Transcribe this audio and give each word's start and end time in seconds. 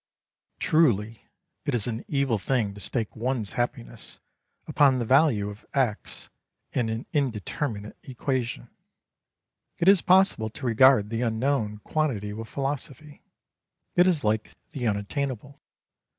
Truly 0.57 1.29
it 1.63 1.75
is 1.75 1.85
an 1.85 2.03
evil 2.07 2.39
thing 2.39 2.73
to 2.73 2.79
stake 2.79 3.15
one's 3.15 3.53
happiness 3.53 4.19
upon 4.65 4.97
the 4.97 5.05
value 5.05 5.47
of 5.51 5.63
x 5.75 6.31
in 6.73 6.89
an 6.89 7.05
indeterminate 7.13 7.95
equation. 8.01 8.71
It 9.77 9.87
is 9.87 10.01
possible 10.01 10.49
to 10.49 10.65
regard 10.65 11.11
the 11.11 11.21
unknown 11.21 11.81
quantity 11.83 12.33
with 12.33 12.47
philosophy; 12.47 13.21
it 13.95 14.07
is 14.07 14.23
like 14.23 14.55
the 14.71 14.87
unattainable. 14.87 15.61